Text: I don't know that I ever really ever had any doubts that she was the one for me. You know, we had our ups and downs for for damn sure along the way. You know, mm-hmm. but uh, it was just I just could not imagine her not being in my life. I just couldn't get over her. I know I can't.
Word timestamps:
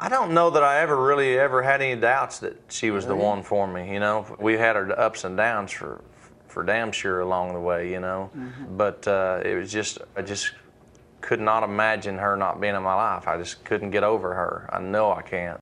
I 0.00 0.08
don't 0.08 0.32
know 0.32 0.50
that 0.50 0.62
I 0.62 0.80
ever 0.80 0.96
really 1.02 1.38
ever 1.38 1.62
had 1.62 1.82
any 1.82 2.00
doubts 2.00 2.38
that 2.40 2.56
she 2.68 2.90
was 2.90 3.06
the 3.06 3.16
one 3.16 3.42
for 3.42 3.66
me. 3.66 3.92
You 3.92 4.00
know, 4.00 4.36
we 4.38 4.54
had 4.54 4.76
our 4.76 4.98
ups 4.98 5.24
and 5.24 5.36
downs 5.36 5.72
for 5.72 6.02
for 6.46 6.62
damn 6.62 6.92
sure 6.92 7.20
along 7.20 7.54
the 7.54 7.60
way. 7.60 7.90
You 7.90 8.00
know, 8.00 8.30
mm-hmm. 8.36 8.76
but 8.76 9.06
uh, 9.08 9.40
it 9.44 9.54
was 9.54 9.72
just 9.72 9.98
I 10.16 10.22
just 10.22 10.52
could 11.20 11.40
not 11.40 11.62
imagine 11.62 12.16
her 12.18 12.36
not 12.36 12.60
being 12.60 12.74
in 12.74 12.82
my 12.82 12.94
life. 12.94 13.26
I 13.26 13.38
just 13.38 13.64
couldn't 13.64 13.90
get 13.90 14.04
over 14.04 14.34
her. 14.34 14.70
I 14.72 14.80
know 14.80 15.12
I 15.12 15.22
can't. 15.22 15.56